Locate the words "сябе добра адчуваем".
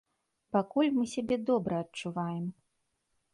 1.11-2.49